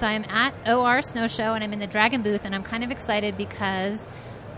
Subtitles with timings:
[0.00, 2.82] So I'm at OR Snow Show and I'm in the Dragon booth and I'm kind
[2.82, 4.08] of excited because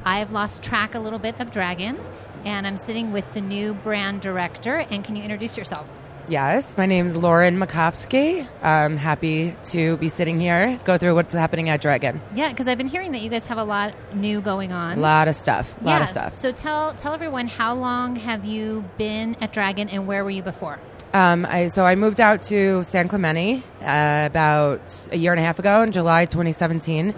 [0.05, 1.99] I've lost track a little bit of Dragon
[2.45, 4.77] and I'm sitting with the new brand director.
[4.77, 5.91] And can you introduce yourself?
[6.29, 8.47] Yes, my name is Lauren Makofske.
[8.63, 12.21] I'm happy to be sitting here, go through what's happening at Dragon.
[12.37, 14.99] Yeah, because I've been hearing that you guys have a lot new going on.
[14.99, 15.75] A lot of stuff.
[15.81, 16.37] A lot yeah, of stuff.
[16.37, 20.45] So tell tell everyone how long have you been at Dragon and where were you
[20.45, 20.79] before?
[21.15, 25.43] Um, I, so I moved out to San Clemente uh, about a year and a
[25.43, 27.15] half ago in July 2017.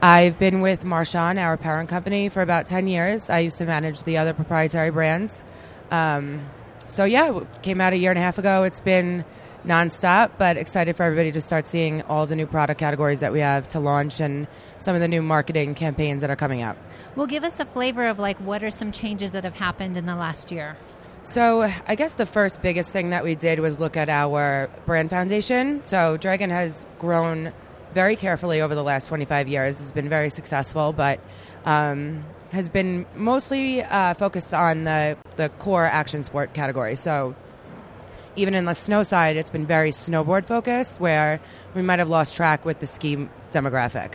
[0.00, 3.28] I've been with Marchon, our parent company, for about 10 years.
[3.28, 5.42] I used to manage the other proprietary brands.
[5.90, 6.48] Um,
[6.86, 8.62] so yeah, came out a year and a half ago.
[8.62, 9.24] It's been
[9.66, 13.40] nonstop, but excited for everybody to start seeing all the new product categories that we
[13.40, 14.46] have to launch and
[14.78, 16.76] some of the new marketing campaigns that are coming out.
[17.16, 20.06] Well, give us a flavor of like what are some changes that have happened in
[20.06, 20.76] the last year.
[21.24, 25.08] So, I guess the first biggest thing that we did was look at our brand
[25.08, 25.84] foundation.
[25.84, 27.52] So, Dragon has grown
[27.94, 29.80] very carefully over the last 25 years.
[29.80, 31.20] It's been very successful, but
[31.64, 36.96] um, has been mostly uh, focused on the, the core action sport category.
[36.96, 37.36] So
[38.34, 41.40] even in the snow side, it's been very snowboard focused, where
[41.74, 44.14] we might have lost track with the ski demographic.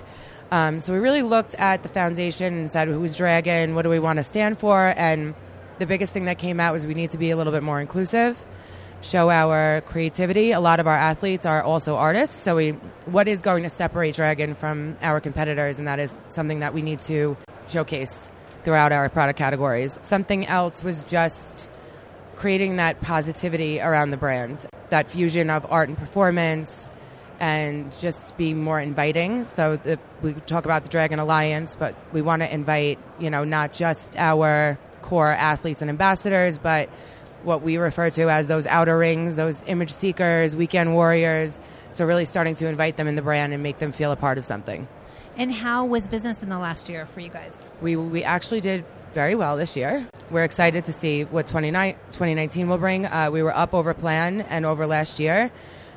[0.52, 3.76] Um, so we really looked at the foundation and said, who's Dragon?
[3.76, 4.94] What do we want to stand for?
[4.98, 5.36] And
[5.80, 7.80] the biggest thing that came out was we need to be a little bit more
[7.80, 8.38] inclusive,
[9.02, 10.52] show our creativity.
[10.52, 12.36] A lot of our athletes are also artists.
[12.36, 12.72] So we,
[13.06, 15.80] what is going to separate Dragon from our competitors?
[15.80, 18.30] And that is something that we need to showcase
[18.64, 20.00] throughout our product categories.
[20.02, 21.70] Something else was just
[22.36, 26.92] creating that positivity around the brand, that fusion of art and performance,
[27.40, 29.46] and just being more inviting.
[29.48, 33.44] So the, we talk about the Dragon Alliance, but we want to invite, you know,
[33.44, 36.90] not just our core athletes and ambassadors, but
[37.44, 41.58] what we refer to as those outer rings, those image seekers, weekend warriors.
[41.92, 44.38] So really starting to invite them in the brand and make them feel a part
[44.38, 44.88] of something.
[45.38, 47.68] And how was business in the last year for you guys?
[47.82, 48.84] We, we actually did
[49.14, 50.06] very well this year.
[50.30, 53.06] We're excited to see what 2019 will bring.
[53.06, 55.52] Uh, we were up over plan and over last year.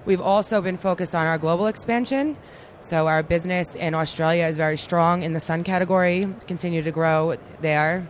[0.05, 2.37] We've also been focused on our global expansion.
[2.81, 7.37] So our business in Australia is very strong in the sun category, continue to grow
[7.61, 8.09] there,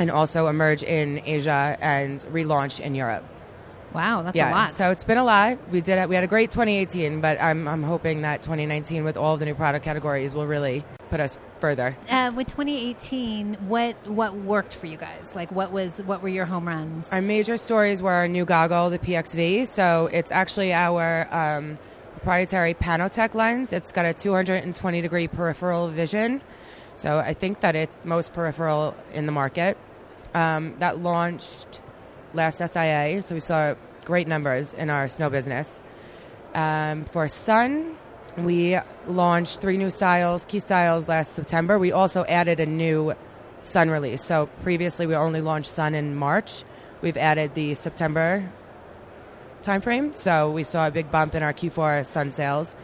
[0.00, 3.24] and also emerge in Asia and relaunch in Europe.
[3.92, 4.70] Wow, that's yeah, a lot.
[4.70, 5.58] So it's been a lot.
[5.70, 9.36] We did we had a great 2018, but I'm I'm hoping that 2019 with all
[9.36, 11.96] the new product categories will really put us further.
[12.08, 15.34] Uh, with 2018, what what worked for you guys?
[15.34, 17.10] Like, what was what were your home runs?
[17.10, 19.66] Our major stories were our new goggle, the PXV.
[19.66, 21.76] So it's actually our um,
[22.12, 23.72] proprietary Panotech lens.
[23.72, 26.42] It's got a 220 degree peripheral vision.
[26.94, 29.76] So I think that it's most peripheral in the market.
[30.34, 31.80] Um, that launched
[32.34, 33.74] last SIA, so we saw
[34.04, 35.80] great numbers in our snow business.
[36.54, 37.96] Um, for sun,
[38.36, 41.78] we launched three new styles, key styles last September.
[41.78, 43.14] We also added a new
[43.62, 44.24] sun release.
[44.24, 46.64] So previously we only launched sun in March.
[47.02, 48.50] We've added the September
[49.62, 50.16] timeframe.
[50.16, 52.74] So we saw a big bump in our Q4 sun sales.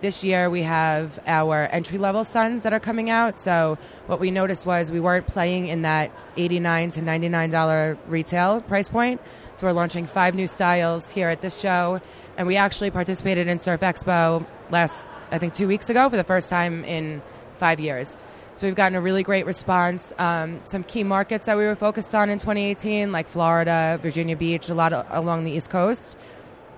[0.00, 3.38] This year we have our entry level suns that are coming out.
[3.38, 8.88] So what we noticed was we weren't playing in that 89 to $99 retail price
[8.88, 9.20] point.
[9.52, 12.00] So we're launching five new styles here at this show.
[12.38, 16.24] And we actually participated in Surf Expo last, I think, two weeks ago for the
[16.24, 17.20] first time in
[17.58, 18.16] five years.
[18.54, 20.14] So we've gotten a really great response.
[20.18, 24.70] Um, some key markets that we were focused on in 2018, like Florida, Virginia Beach,
[24.70, 26.16] a lot of, along the East Coast.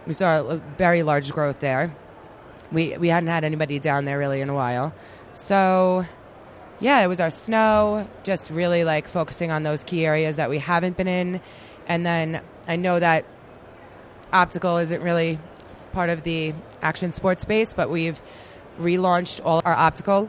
[0.08, 1.94] We saw a very large growth there
[2.72, 4.94] we we hadn't had anybody down there really in a while.
[5.34, 6.04] So
[6.80, 10.58] yeah, it was our snow, just really like focusing on those key areas that we
[10.58, 11.40] haven't been in.
[11.86, 13.24] And then I know that
[14.32, 15.38] optical isn't really
[15.92, 18.20] part of the action sports space, but we've
[18.80, 20.28] relaunched all our optical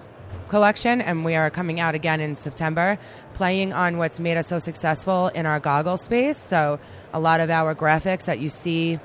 [0.50, 3.00] collection and we are coming out again in September
[3.34, 6.38] playing on what's made us so successful in our goggle space.
[6.38, 6.80] So
[7.14, 9.00] a lot of our graphics that you see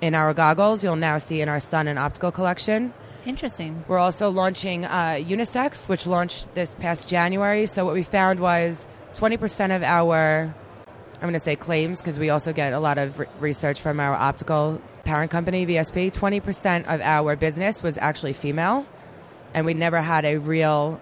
[0.00, 2.92] in our goggles, you'll now see in our sun and optical collection.
[3.26, 3.84] Interesting.
[3.86, 7.66] We're also launching uh, unisex, which launched this past January.
[7.66, 10.54] So what we found was 20% of our,
[11.14, 14.00] I'm going to say claims because we also get a lot of re- research from
[14.00, 16.12] our optical parent company, VSP.
[16.12, 18.86] 20% of our business was actually female,
[19.52, 20.98] and we never had a real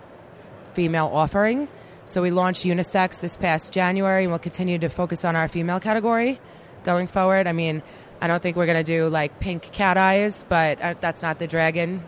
[0.72, 1.68] female offering.
[2.04, 5.78] So we launched unisex this past January, and we'll continue to focus on our female
[5.78, 6.40] category
[6.84, 7.46] going forward.
[7.46, 7.82] I mean,
[8.20, 11.38] I don't think we're going to do like pink cat eyes, but uh, that's not
[11.38, 12.02] the dragon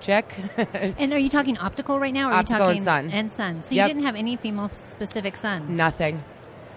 [0.00, 0.26] chick.
[0.74, 2.30] and are you talking optical right now?
[2.30, 3.10] Or optical are you talking, and sun.
[3.10, 3.62] And sun.
[3.64, 3.88] So Yep.
[3.88, 5.76] you didn't have any female specific sun.
[5.76, 6.22] Nothing.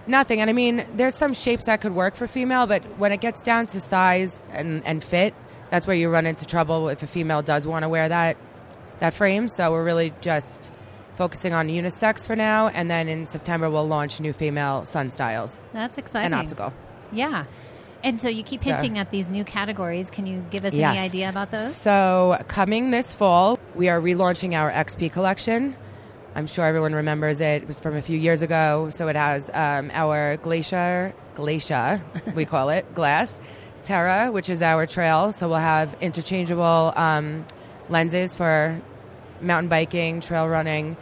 [0.07, 0.39] Nothing.
[0.39, 3.41] And I mean, there's some shapes that could work for female, but when it gets
[3.41, 5.33] down to size and, and fit,
[5.69, 8.38] that's where you run into trouble if a female does want to wear that
[8.99, 9.49] that frame.
[9.49, 10.71] So we're really just
[11.15, 15.59] focusing on unisex for now, and then in September we'll launch new female sun styles
[15.73, 16.27] That's exciting.
[16.31, 16.71] and optical.
[17.11, 17.45] Yeah.
[18.03, 20.09] And so you keep So- hinting at these new categories.
[20.09, 21.75] Can you give us any idea about those?
[21.75, 25.75] So, coming this fall, we are relaunching our XP collection.
[26.35, 27.63] I'm sure everyone remembers it.
[27.63, 28.89] It was from a few years ago.
[28.91, 32.01] So, it has um, our Glacier, Glacia,
[32.35, 33.39] we call it, glass,
[33.83, 35.31] Terra, which is our trail.
[35.31, 37.45] So, we'll have interchangeable um,
[37.89, 38.79] lenses for
[39.41, 40.97] mountain biking, trail running.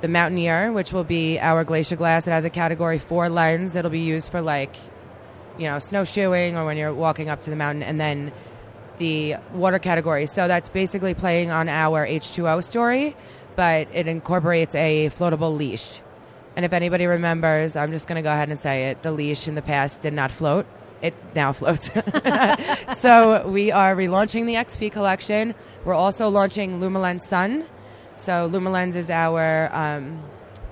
[0.00, 3.74] The Mountaineer, which will be our Glacier glass, it has a category four lens.
[3.74, 4.76] It'll be used for like,
[5.58, 7.82] you know, snowshoeing or when you're walking up to the mountain.
[7.82, 8.32] And then
[8.98, 10.26] the water category.
[10.26, 13.16] So that's basically playing on our H2O story,
[13.56, 16.00] but it incorporates a floatable leash.
[16.56, 19.48] And if anybody remembers, I'm just going to go ahead and say it the leash
[19.48, 20.66] in the past did not float.
[21.02, 21.90] It now floats.
[22.98, 25.54] so we are relaunching the XP collection.
[25.84, 27.66] We're also launching Lumalens Sun.
[28.16, 30.22] So Lumalens is our um,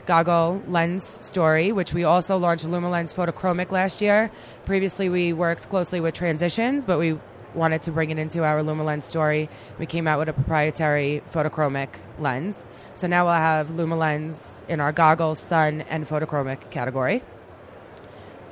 [0.07, 4.31] goggle lens story, which we also launched Lumalens Photochromic last year.
[4.65, 7.19] Previously, we worked closely with Transitions, but we
[7.55, 9.49] wanted to bring it into our Lumalens story.
[9.79, 11.89] We came out with a proprietary photochromic
[12.19, 12.65] lens.
[12.95, 17.23] So now we'll have Lumalens in our goggles, sun, and photochromic category.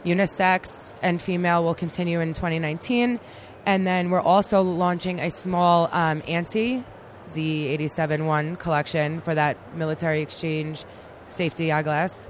[0.04, 3.20] Unisex and female will continue in 2019.
[3.66, 6.84] And then we're also launching a small um, ANSI
[7.30, 10.84] Z87-1 collection for that military exchange
[11.30, 12.28] safety eyeglass.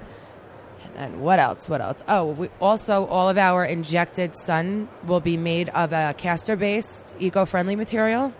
[0.83, 1.69] And then what else?
[1.69, 2.03] What else?
[2.07, 7.75] Oh, we, also all of our injected sun will be made of a castor-based, eco-friendly
[7.75, 8.33] material.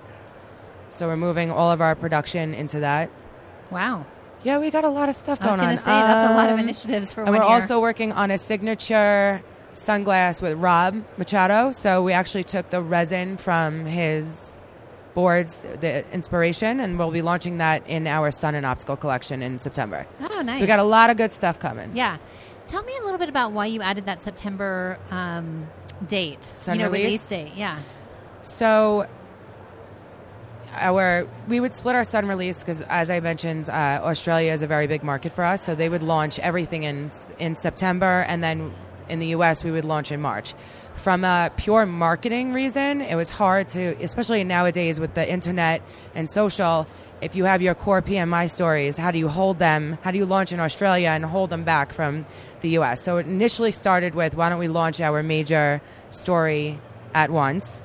[0.90, 3.10] So we're moving all of our production into that.
[3.70, 4.06] Wow.
[4.44, 6.34] Yeah, we got a lot of stuff I was going going to say that's a
[6.34, 7.44] lot of Um, initiatives for and we're year.
[7.44, 9.42] also working on a signature
[9.74, 11.72] sunglass with Rob Machado.
[11.72, 14.52] So we actually took the resin from his
[15.14, 19.60] boards, the inspiration, and we'll be launching that in our sun and optical collection in
[19.60, 20.08] September.
[20.22, 20.58] oh, nice.
[20.58, 21.92] So we got a lot of good stuff coming.
[21.96, 22.18] Yeah.
[22.68, 25.68] Tell me a little bit about why you added that September um,
[26.08, 26.44] date.
[26.44, 27.06] Sun you know, release?
[27.06, 27.52] release date.
[27.56, 27.80] Yeah.
[28.44, 29.08] So
[30.74, 34.68] our we would split our sun release because, as I mentioned, uh, Australia is a
[34.68, 35.64] very big market for us.
[35.64, 38.74] So they would launch everything in in September, and then
[39.10, 39.64] in the U.S.
[39.64, 40.54] we would launch in March.
[40.96, 45.82] From a pure marketing reason, it was hard to, especially nowadays with the internet
[46.14, 46.86] and social.
[47.22, 49.98] If you have your core PMI stories, how do you hold them?
[50.04, 52.26] How do you launch in Australia and hold them back from
[52.62, 53.02] the U.S.?
[53.02, 56.80] So it initially started with why don't we launch our major story
[57.14, 57.82] at once?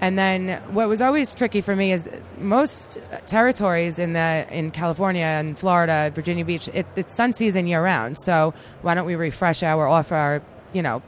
[0.00, 2.08] And then what was always tricky for me is
[2.38, 7.82] most territories in the in California and Florida, Virginia Beach, it, it's sun season year
[7.82, 8.16] round.
[8.18, 10.42] So why don't we refresh our offer, our,
[10.72, 11.02] you know,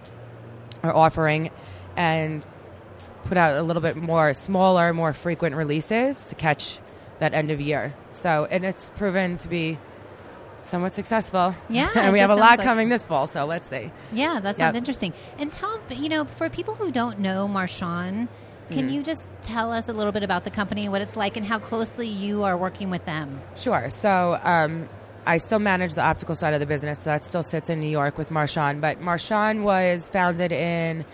[0.83, 1.51] our offering,
[1.97, 2.45] and
[3.25, 6.79] put out a little bit more smaller, more frequent releases to catch
[7.21, 7.95] that end of year.
[8.11, 9.79] So and it's proven to be
[10.65, 11.55] somewhat successful.
[11.69, 13.27] Yeah, and we have a lot like- coming this fall.
[13.27, 13.91] So let's see.
[14.13, 14.81] Yeah, that sounds Yep.
[14.81, 15.13] interesting.
[15.39, 18.29] And tell, you know, for people who don't know Marchon,
[18.69, 18.89] can Mm-hmm.
[18.89, 21.59] you just tell us a little bit about the company, what it's like, and how
[21.59, 23.41] closely you are working with them?
[23.57, 23.91] Sure.
[23.91, 24.89] So um,
[25.27, 27.01] I still manage the optical side of the business.
[27.01, 28.81] So that still sits in New York with Marchon.
[28.81, 31.05] But Marchon was founded in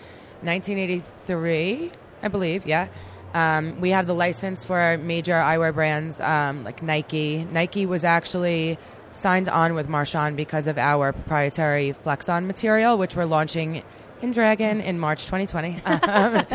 [0.41, 1.91] 1983,
[2.23, 2.65] I believe.
[2.65, 2.87] Yeah.
[3.33, 7.45] Um, we have the license for major eyewear brands um, like Nike.
[7.51, 8.79] Nike was actually
[9.11, 13.83] signed on with Marchon because of our proprietary Flexon material, which we're launching
[14.21, 15.81] in Dragon in March 2020.
[16.09, 16.45] Um,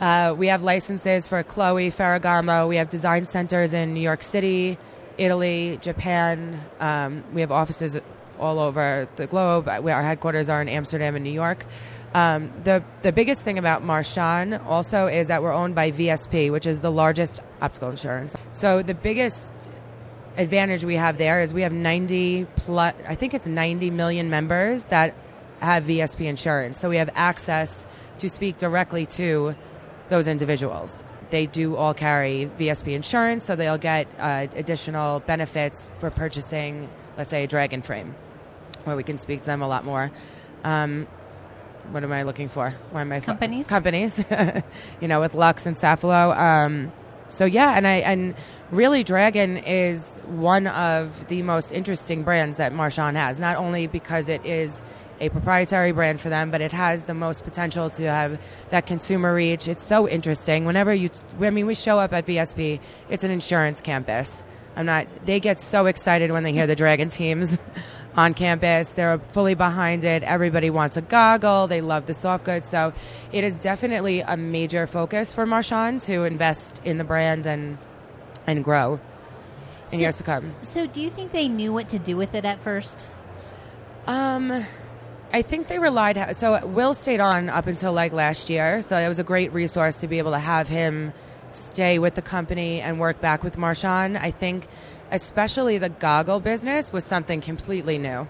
[0.00, 2.68] uh, we have licenses for Chloe, Ferragamo.
[2.68, 4.76] We have design centers in New York City,
[5.18, 6.60] Italy, Japan.
[6.80, 7.98] Um, we have offices
[8.38, 9.68] all over the globe.
[9.68, 11.64] Our headquarters are in Amsterdam and New York.
[12.14, 16.66] Um, the the biggest thing about Marchon also is that we're owned by VSP, which
[16.66, 18.34] is the largest optical insurance.
[18.52, 19.52] So the biggest
[20.36, 24.86] advantage we have there is we have 90 plus I think it's 90 million members
[24.86, 25.14] that
[25.60, 26.78] have VSP insurance.
[26.78, 27.86] So we have access
[28.18, 29.54] to speak directly to
[30.08, 31.02] those individuals.
[31.30, 37.30] They do all carry VSP insurance, so they'll get uh, additional benefits for purchasing, let's
[37.30, 38.14] say, a Dragon frame,
[38.84, 40.10] where we can speak to them a lot more.
[40.64, 41.06] Um,
[41.90, 42.74] what am I looking for?
[42.90, 43.66] Why am I Companies?
[43.66, 44.24] companies?
[45.00, 46.36] you know, with Lux and Safilo.
[46.36, 46.92] Um,
[47.28, 48.34] so yeah, and I and
[48.70, 53.40] really Dragon is one of the most interesting brands that Marchon has.
[53.40, 54.80] Not only because it is
[55.20, 58.38] a proprietary brand for them, but it has the most potential to have
[58.70, 59.66] that consumer reach.
[59.68, 60.64] It's so interesting.
[60.64, 64.42] Whenever you, I mean, we show up at VSP, it's an insurance campus.
[64.76, 65.06] I'm not.
[65.24, 67.56] They get so excited when they hear the Dragon teams
[68.14, 68.90] on campus.
[68.90, 70.22] They're fully behind it.
[70.22, 71.66] Everybody wants a goggle.
[71.66, 72.68] They love the soft goods.
[72.68, 72.92] So
[73.32, 77.78] it is definitely a major focus for Marchon to invest in the brand and
[78.46, 79.00] and grow
[79.92, 80.54] in So- years to come.
[80.62, 83.08] So, do you think they knew what to do with it at first?
[84.06, 84.64] Um,
[85.32, 86.36] I think they relied.
[86.36, 90.00] So Will stayed on up until like last year, so it was a great resource
[90.00, 91.12] to be able to have him
[91.52, 94.16] stay with the company and work back with Marchon.
[94.16, 94.66] I think,
[95.10, 98.28] especially the goggle business was something completely new.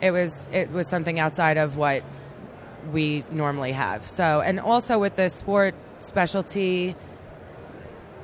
[0.00, 2.02] It was it was something outside of what
[2.92, 4.08] we normally have.
[4.08, 6.94] So, and also with the sport specialty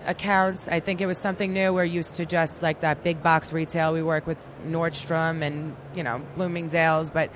[0.07, 0.69] accounts.
[0.69, 1.73] I think it was something new.
[1.73, 3.93] We're used to just like that big box retail.
[3.93, 7.31] We work with Nordstrom and you know Bloomingdale's, but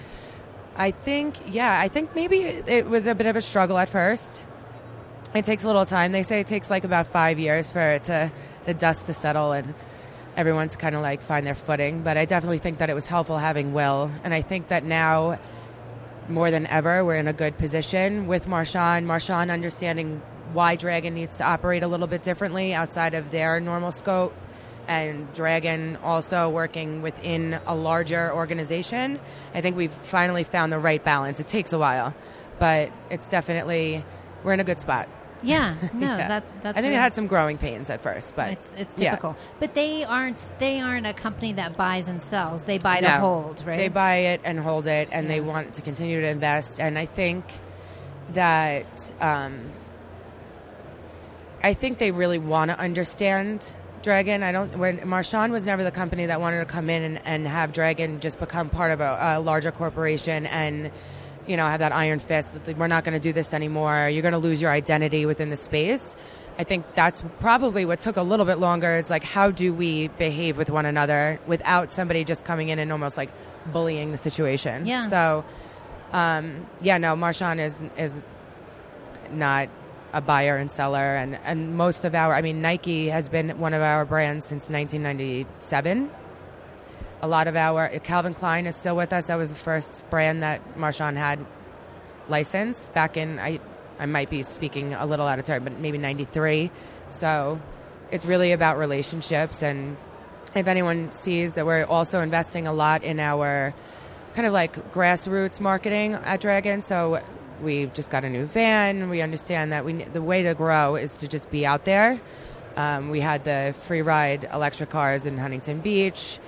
[0.76, 4.42] I think yeah, I think maybe it was a bit of a struggle at first.
[5.34, 6.12] It takes a little time.
[6.12, 8.32] They say it takes like about five years for it to
[8.64, 9.74] the dust to settle and
[10.36, 12.02] everyone to kind of like find their footing.
[12.02, 15.38] But I definitely think that it was helpful having Will, and I think that now
[16.28, 19.06] more than ever, we're in a good position with Marchon.
[19.06, 20.22] Marchon understanding
[20.52, 24.34] why Dragon needs to operate a little bit differently outside of their normal scope,
[24.88, 29.20] and Dragon also working within a larger organization.
[29.54, 31.38] I think we've finally found the right balance.
[31.40, 32.14] It takes a while,
[32.58, 34.04] but it's definitely
[34.42, 35.08] we're in a good spot.
[35.40, 36.28] Yeah, no, Yeah.
[36.28, 36.78] that that's.
[36.78, 39.10] I think it had some growing pains at first, but It's it's yeah.
[39.10, 42.62] typical, but they aren't they aren't a company that buys and sells.
[42.62, 43.18] They buy to No.
[43.20, 43.76] hold, right?
[43.76, 46.80] They buy it and hold it, and they want to continue to invest.
[46.80, 47.44] And I think
[48.32, 49.70] that um,
[51.62, 54.42] I think they really want to understand Dragon.
[54.42, 54.78] I don't.
[54.78, 58.20] When Marchon was never the company that wanted to come in and, and have Dragon
[58.20, 60.90] just become part of a, a larger corporation and
[61.46, 64.08] you know have that iron fist that we're not going to do this anymore.
[64.08, 66.16] You're going to lose your identity within the space.
[66.58, 68.94] I think that's probably what took a little bit longer.
[68.94, 72.90] It's like how do we behave with one another without somebody just coming in and
[72.90, 73.30] almost like
[73.66, 74.84] bullying the situation.
[74.84, 75.06] Yeah.
[75.08, 75.44] So,
[76.12, 78.24] um, yeah, no, Marchon is is
[79.30, 79.68] not
[80.12, 83.74] a buyer and seller, and and most of our, I mean, Nike has been one
[83.74, 86.10] of our brands since 1997.
[87.20, 89.26] A lot of our Calvin Klein is still with us.
[89.26, 91.44] That was the first brand that Marchon had
[92.28, 93.60] licensed back in I
[93.98, 96.70] I might be speaking a little out of turn, but maybe 93.
[97.08, 97.60] So
[98.10, 99.96] it's really about relationships and
[100.54, 103.74] if anyone sees that we're also investing a lot in our
[104.34, 106.80] kind of like grassroots marketing at Dragon.
[106.80, 107.20] So
[107.62, 109.08] we've just got a new van.
[109.08, 112.20] We understand that we the way to grow is to just be out there.
[112.76, 116.38] Um, we had the free ride electric cars in Huntington Beach.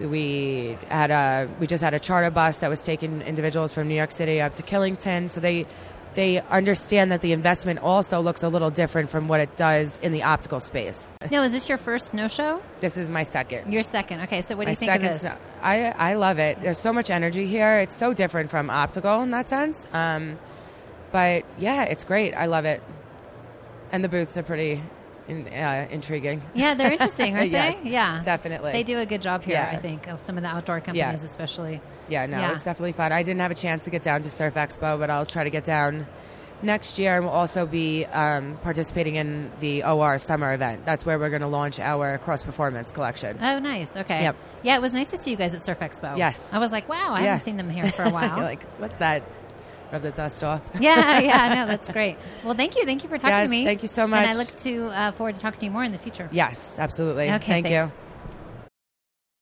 [0.00, 3.94] We had a we just had a charter bus that was taking individuals from New
[3.94, 5.28] York City up to Killington.
[5.28, 5.66] So they
[6.14, 10.12] they understand that the investment also looks a little different from what it does in
[10.12, 11.12] the optical space.
[11.30, 12.60] no, is this your first snow show?
[12.80, 13.72] This is my second.
[13.72, 14.20] Your second.
[14.22, 15.20] Okay, so what do My you think of this?
[15.20, 16.60] snow- I I love it.
[16.60, 17.78] There's so much energy here.
[17.78, 19.86] It's so different from optical in that sense.
[19.92, 20.38] Um,
[21.12, 22.32] but yeah, it's great.
[22.34, 22.82] I love it.
[23.92, 24.82] And the booths are pretty
[25.28, 26.42] in, uh, intriguing.
[26.54, 27.90] Yeah, they're interesting, aren't Yes, they?
[27.90, 28.72] Yeah, definitely.
[28.72, 29.76] They do a good job here, Yeah.
[29.76, 30.06] I think.
[30.22, 31.80] Some of the outdoor companies, especially.
[32.08, 32.52] Yeah, no, Yeah.
[32.54, 33.12] it's definitely fun.
[33.12, 35.50] I didn't have a chance to get down to Surf Expo, but I'll try to
[35.50, 36.06] get down
[36.62, 37.16] next year.
[37.16, 40.84] And we'll also be um, participating in the OR summer event.
[40.84, 43.38] That's where we're going to launch our cross performance collection.
[43.40, 43.94] Oh, nice.
[43.96, 44.22] Okay.
[44.22, 44.36] Yep.
[44.62, 46.16] Yeah, it was nice to see you guys at Surf Expo.
[46.16, 46.52] Yes.
[46.52, 47.26] I was like, wow, I Yeah.
[47.32, 48.38] haven't seen them here for a while.
[48.40, 49.22] Like, what's that?
[49.92, 50.60] Rub the dust off.
[50.80, 52.16] yeah, yeah, no, that's great.
[52.44, 52.84] Well, thank you.
[52.84, 53.64] Thank you for talking Yes, to me.
[53.64, 54.20] thank you so much.
[54.20, 56.28] And I look to uh, forward to talking to you more in the future.
[56.32, 57.30] Yes, absolutely.
[57.30, 57.92] Okay, Thank thanks.
[57.94, 58.07] you.